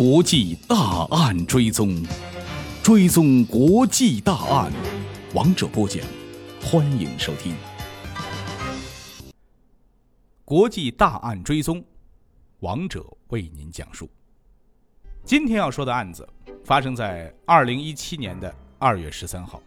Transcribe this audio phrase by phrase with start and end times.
[0.00, 2.02] 国际大案追踪，
[2.82, 4.72] 追踪国际大案，
[5.34, 6.02] 王者播讲，
[6.62, 7.54] 欢迎收听。
[10.42, 11.84] 国际大案追踪，
[12.60, 14.08] 王者为您讲述。
[15.22, 16.26] 今天要说的案子
[16.64, 19.62] 发生在二零一七年的二月十三号，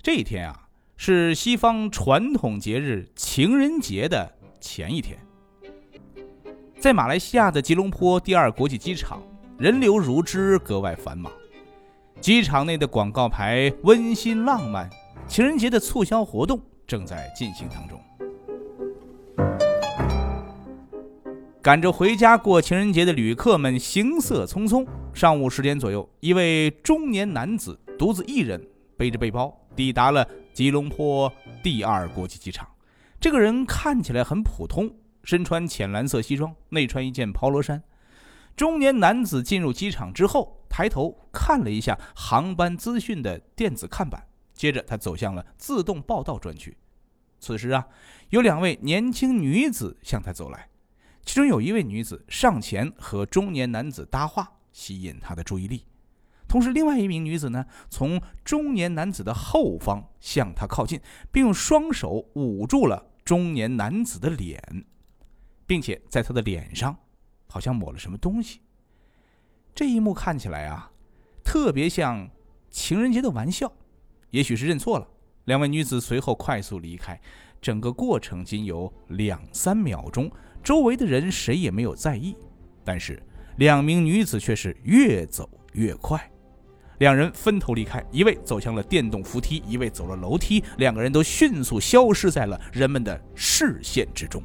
[0.00, 0.66] 这一天啊，
[0.96, 4.32] 是西方传统节日情人节的
[4.62, 5.18] 前一天。
[6.80, 9.22] 在马来西亚的吉隆坡第二国际机场，
[9.62, 11.32] 人流如织，格外繁忙。
[12.20, 14.90] 机场内的广告牌温馨浪漫，
[15.28, 17.96] 情人节的促销活动正在进行当中。
[21.62, 24.84] 赶着回家过情人节的旅客们行色匆匆。
[25.14, 28.60] 上午十点左右，一位中年男子独自一人
[28.96, 32.66] 背着背包抵达了吉隆坡第二国际机场。
[33.20, 34.92] 这个人看起来很普通。
[35.22, 37.80] 身穿浅蓝色西装，内穿一件 polo 衫。
[38.56, 46.76] 中年男子进入机场之后，抬头看了一下航班资讯的电子看板，接着他走向了自动报到专区。
[47.40, 47.88] 此时啊，
[48.28, 50.68] 有两位年轻女子向他走来，
[51.24, 55.84] 其中有一位女子上前和中年男子搭话，吸引他的注意力。
[56.46, 61.00] 同时，另外一名女子呢，从中年男子的后方向他靠近，
[61.32, 64.84] 并用双手捂住了中年男子的脸。
[65.64, 66.94] 并且在他的脸上，
[67.52, 68.60] 好像抹了什么东西。
[69.74, 70.90] 这一幕看起来啊，
[71.44, 72.30] 特别像
[72.70, 73.70] 情人节的玩笑。
[74.30, 75.06] 也许是认错了，
[75.44, 77.20] 两位女子随后快速离开。
[77.60, 80.32] 整个过程仅有两三秒钟，
[80.64, 82.34] 周围的人谁也没有在意。
[82.82, 83.22] 但是
[83.58, 86.18] 两名女子却是越走越快，
[87.00, 94.42] 两人分头离开，一位走向了电动扶梯，一位走了楼梯，两个人都迅速消失在了人们的视线之中。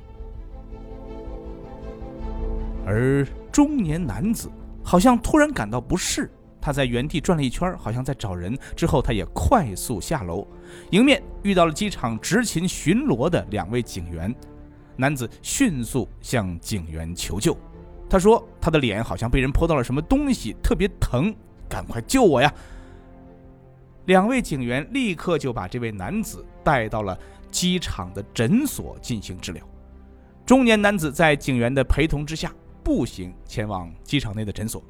[2.88, 4.50] 而中年男子
[4.82, 8.58] 好像突然感到不适，他在原地转了一圈，好像在找人。
[8.78, 10.48] 之后，他也快速下楼，
[10.92, 14.34] 迎面遇到了机场执勤巡逻的两位警员。
[14.96, 17.58] 男子迅速向警员求救，
[18.10, 21.36] 他说：“他的脸好像被人泼到了什么东西，特别疼，
[21.68, 22.52] 赶快救我呀！”
[24.08, 27.20] 两位警员立刻就把这位男子带到了
[27.52, 29.62] 机场的诊所进行治疗。
[30.46, 32.50] 中年男子在警员的陪同之下。
[32.88, 34.82] 步行前往机场内的诊所。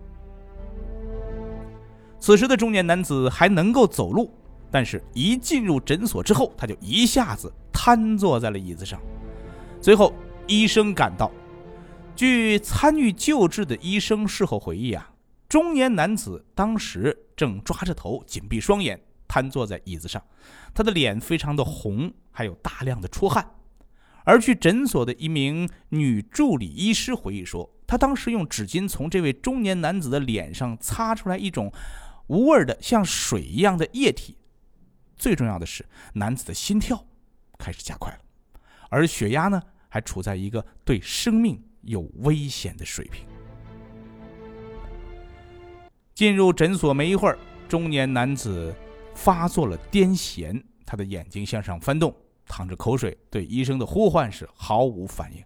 [2.19, 4.31] 此时的中年男子还能够走路，
[4.69, 9.01] 但是一进入诊所之后，他就一下子瘫坐在了椅子上。
[9.81, 10.13] 随后，
[10.45, 11.31] 医生赶到。
[12.15, 15.11] 据参与救治的医生事后回忆啊，
[15.49, 20.23] 中年男子当时正抓着头，紧闭双眼，瘫坐在椅子上，
[20.71, 23.55] 他的脸非常的红，还有大量的出汗。
[24.23, 27.67] 而去诊所的一名女助理医师回忆说。
[27.87, 31.71] 他当时用纸巾从这位中年男子的脸上擦出来一种
[32.27, 34.37] 无味的像水一样的液体。
[35.15, 37.05] 最重要的是，男子的心跳
[37.57, 38.19] 开始加快了，
[38.89, 43.25] 而血压呢还处在一个对生命有危险的水平。
[46.13, 47.39] 进入诊所没一会儿，
[47.69, 48.75] 中年男子
[49.15, 52.13] 发作了癫痫，他的眼睛向上翻动，
[52.47, 55.43] 淌着口水，对医生的呼唤是毫无反应。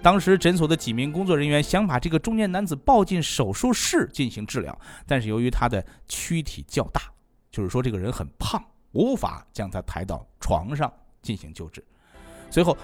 [0.00, 7.02] 当时诊所的几名工作人员想把这个中年男子抱进手术室进行治疗，但是由于他的躯体较大，
[7.50, 11.84] 就是说这个人很胖，无法将他抬到床上进行救治。
[12.48, 12.78] 随后，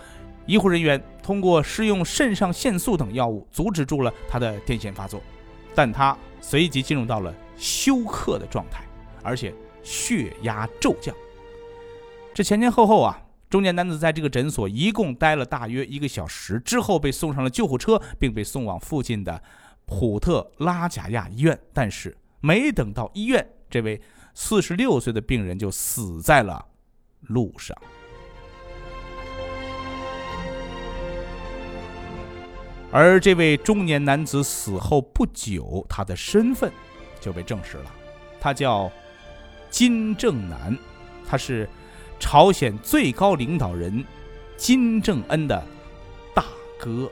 [0.45, 5.23] 医护人员通过施用肾上腺素等药物阻止住了他的癫痫发作，
[5.75, 8.85] 但他随即进入到了休克的状态，
[9.23, 9.55] 而且
[9.85, 11.15] 血压骤降。
[12.35, 13.21] 这前前后后啊。
[13.55, 19.41] 中年男子在这个诊所一共待了大约一个小时，之后被送上了救护车，并被送往附近的
[19.87, 21.57] 普特拉贾亚医院。
[21.73, 24.03] 但是没等到医院，这位
[24.35, 26.67] 四十六岁的病人就死在了
[27.21, 27.79] 路上。
[32.91, 36.73] 而这位中年男子死后不久，他的身份
[37.21, 37.95] 就被证实了，
[38.41, 38.91] 他叫
[39.71, 40.77] 金正男，
[41.25, 41.69] 他是。
[42.19, 44.05] 朝鲜最高领导人
[44.57, 45.63] 金正恩的
[46.35, 46.45] 大
[46.79, 47.11] 哥，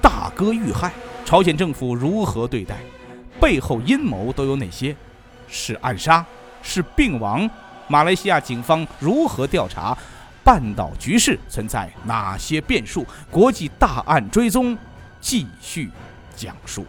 [0.00, 0.92] 大哥遇害，
[1.24, 2.76] 朝鲜政府如何对待？
[3.40, 4.94] 背后阴谋都有哪些？
[5.48, 6.24] 是暗杀？
[6.62, 7.48] 是病亡？
[7.88, 9.96] 马来西亚警方如何调查？
[10.44, 13.06] 半岛局势存在哪些变数？
[13.30, 14.76] 国际大案追踪
[15.20, 15.90] 继续
[16.34, 16.84] 讲述。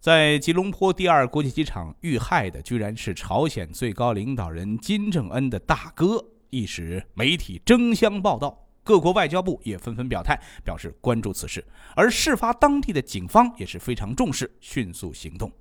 [0.00, 11.62] 在吉隆坡第二国际机场遇害的，居然是朝鲜最高领导人金正恩的大哥，一时媒体争相报道，各国外交部也纷纷表态，表示关注此事。
[11.94, 15.52] 而事发当地的警方也是非常重视，迅速行动。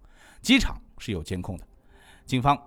[0.42, 1.68] 机场是有监控的，
[2.26, 2.58] 警方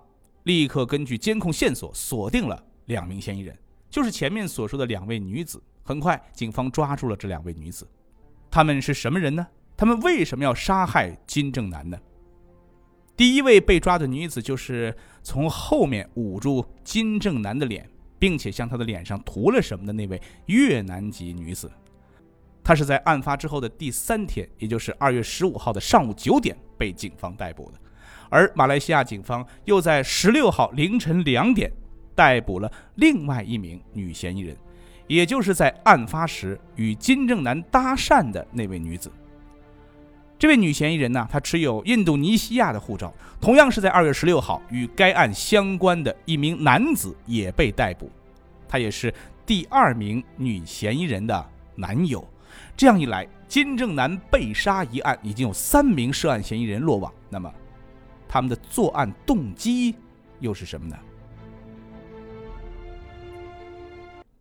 [0.43, 3.57] 立刻根据监控线索锁定了两名嫌疑人，
[3.89, 5.59] 就是前面所说的两位女子。
[5.81, 7.89] 很快，警方抓住了这两位女子。
[8.51, 9.47] 她们是什么人呢？
[9.83, 11.99] 他们为什么要杀害金正男呢？
[13.17, 17.85] 第一位被抓的女子就是从后面捂住金正男的脸，
[18.17, 21.69] 并且向他的脸上涂了什么的那位越南籍女子。
[22.63, 27.77] 她是在案发之后的第三天，也就是二月十五号的上午九点被警方逮捕的。
[28.29, 31.69] 而马来西亚警方又在十六号凌晨两点
[32.15, 34.55] 逮捕了另外一名女嫌疑人，
[35.07, 39.11] 也就是在案发时与金正男搭讪的那位女子。
[40.37, 48.09] 这位女嫌疑人呢，她持有印度尼西亚的护照，同样是在二月十六号与该案相关的一名男子也被逮捕，
[48.67, 49.13] 他也是
[49.45, 52.27] 第二名女嫌疑人的男友。
[52.75, 57.13] 这样一来，金正男被杀一案已经有三名涉案嫌疑人落网。
[57.29, 57.51] 那么，
[58.27, 59.95] 他们的作案动机
[60.39, 60.97] 又是什么呢？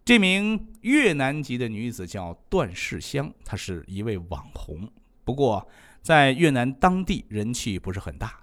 [0.05, 4.91] 这名越南籍的女子叫段世香，她是一位网红，
[5.25, 5.67] 不过。
[6.03, 8.41] 在越南当地人气不是很大。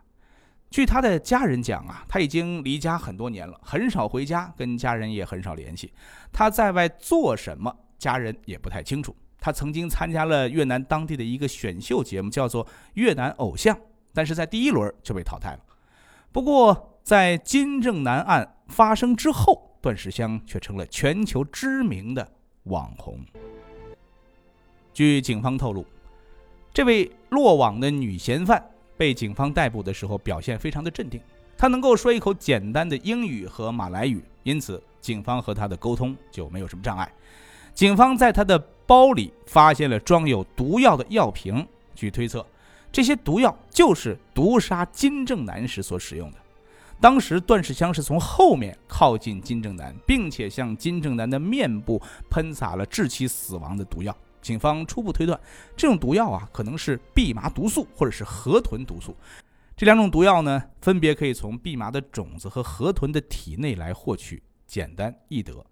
[0.72, 5.92] 据他的家人讲啊，他已经离家很多年了，很少回家，跟家人也很少联系。
[6.32, 9.14] 他在外做什么，家人也不太清楚。
[9.42, 13.76] 他曾经参加了越南当地的一个选秀节目，叫做《越南偶像》，
[14.14, 15.60] 但是在第一轮就被淘汰了。
[16.32, 22.26] 不过，在金正男案发生之后，段世香却成了全球知名的
[22.64, 23.20] 网红。
[24.94, 25.86] 据警方透露。
[26.74, 28.64] 这位落网的女嫌犯
[28.96, 31.20] 被警方逮捕的时候，表现非常的镇定。
[31.58, 37.12] 她能够说一口简单的英语和马来语，因此警方和她的沟通就没有什么障碍。
[37.74, 42.46] 警方在她的包里发现了装有毒药的药瓶，据推测，
[42.92, 46.38] 这些毒药就是毒杀金正男时所使用的。
[47.02, 54.16] 当时段世香是从后面靠近金正男，并且向金正男的面部喷洒了致其死亡的毒药。
[54.42, 55.40] 警方初步推断，
[55.76, 59.16] 这种毒药啊，可能是蓖麻毒素或者是河豚毒素。
[59.76, 65.66] 这两种毒药呢，分别可以从蓖麻的种子和河豚的体内来获取，简单易得。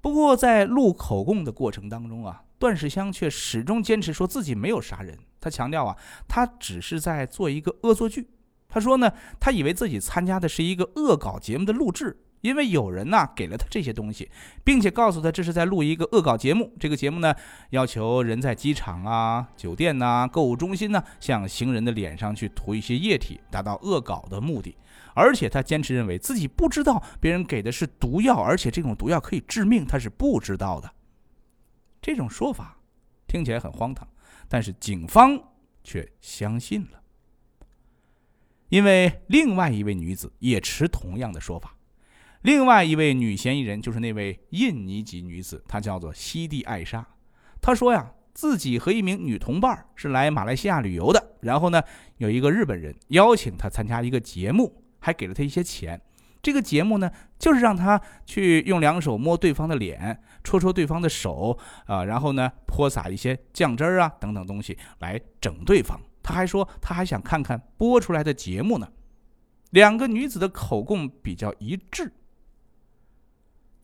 [0.00, 5.18] 不过在录口供的过程当中啊，段世香却始终坚持说自己没有杀人。
[5.40, 5.96] 他强调啊，
[6.26, 8.30] 他只是在做一个恶作剧。
[8.68, 12.16] 他说呢，他以为自己参加的是一个恶搞节目的录制。
[12.40, 14.30] 因为有人呢给了他这些东西，
[14.62, 16.72] 并且告诉他这是在录一个恶搞节目。
[16.78, 17.34] 这个节目呢
[17.70, 24.76] 要求人在机场啊、酒店呐、购物中心呢，向行人的脸上去涂一些液体，达到恶搞的目的。
[25.14, 30.92] 而且他坚持认为自己不知道别人给的是毒药，而且这种毒药可以致命，他是不知道的。
[32.02, 32.78] 这种说法
[33.26, 34.06] 听起来很荒唐，
[34.46, 35.42] 但是警方
[35.82, 37.00] 却相信了，
[38.68, 41.75] 因为另外一位女子也持同样的说法。
[42.46, 47.04] 另外一位女嫌疑人就是那位印尼籍女子，她叫做西蒂艾莎。
[47.60, 51.82] 她说呀，自己和一名女同伴是来马来西亚旅游的，然后呢，
[52.18, 56.00] 有一个日本人邀请她参加一个节目，还给了她一些钱。
[56.40, 66.00] 这个节目呢，就是让她去用两手摸对方的脸，戳戳对方的手，啊，然后呢，泼洒一些酱汁儿啊等等东西来整对方。
[66.22, 68.86] 她还说，她还想看看播出来的节目呢。
[69.70, 72.12] 两个女子的口供比较一致。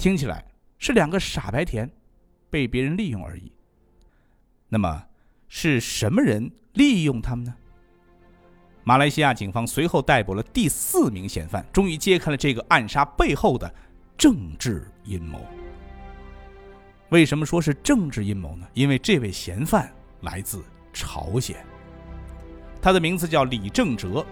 [0.03, 0.45] 听起来
[0.79, 1.89] 是两个傻白甜，
[2.51, 3.53] 被别人利用而已。
[4.69, 5.07] 那么
[5.47, 7.55] 是什么人利用他们呢？
[8.83, 13.73] 马来西亚警方随后逮捕了第四名嫌犯，终于揭开了这个暗杀背后的
[14.19, 15.39] 政治阴谋。
[17.11, 18.67] 为什么说是政治阴谋呢？
[18.75, 19.89] 因为这位嫌犯
[20.23, 21.65] 来自朝鲜，
[22.81, 24.27] 他的名字叫李正哲。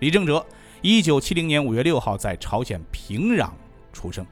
[0.00, 0.44] 李正哲，
[0.80, 3.52] 一九七零年五月六号在朝鲜平壤
[3.92, 4.26] 出生。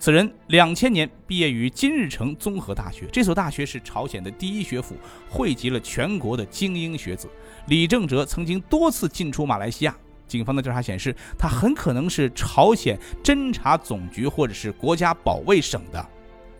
[0.00, 4.96] 此人两千年毕业于金日成综合大学，这所大学是朝鲜的第一学府，
[5.28, 7.28] 汇集了全国的精英学子。
[7.66, 9.96] 李正哲曾经多次进出马来西亚，
[10.28, 16.06] 警方的调查显示，他很可能是朝鲜侦察总局或者是国家保卫省的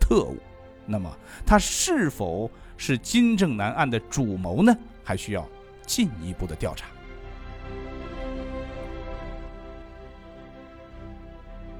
[0.01, 0.37] 特务。
[0.85, 1.09] 那么，
[1.45, 4.77] 他是否是金正男案的主谋呢？
[5.01, 5.47] 还需要
[5.87, 6.87] 进一步的调查。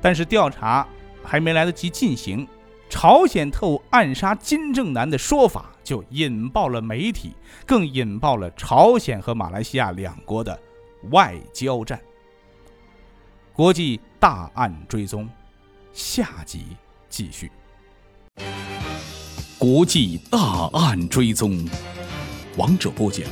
[0.01, 0.87] 但是调查。
[1.23, 2.47] 还没来得及进行，
[2.89, 7.33] 朝鲜特务暗杀金正男的说法就引爆了媒体，
[7.65, 10.59] 更引爆了朝鲜和马来西亚两国的
[11.11, 11.99] 外交战。
[13.53, 15.29] 国际大案追踪，
[15.93, 16.65] 下集
[17.09, 17.51] 继续。
[19.57, 21.67] 国际大案追踪，
[22.55, 23.25] 王者播讲。